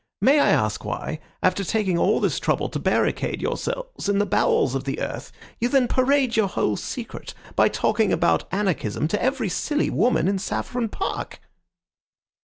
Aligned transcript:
May 0.19 0.39
I 0.39 0.49
ask 0.49 0.83
why, 0.83 1.19
after 1.43 1.63
taking 1.63 1.99
all 1.99 2.19
this 2.19 2.39
trouble 2.39 2.69
to 2.69 2.79
barricade 2.79 3.39
yourselves 3.39 4.09
in 4.09 4.17
the 4.17 4.25
bowels 4.25 4.73
of 4.73 4.83
the 4.85 4.99
earth, 4.99 5.31
you 5.59 5.69
then 5.69 5.87
parade 5.87 6.35
your 6.35 6.47
whole 6.47 6.75
secret 6.75 7.35
by 7.55 7.69
talking 7.69 8.11
about 8.11 8.51
anarchism 8.51 9.07
to 9.09 9.21
every 9.21 9.49
silly 9.49 9.91
woman 9.91 10.27
in 10.27 10.39
Saffron 10.39 10.89
Park?" 10.89 11.39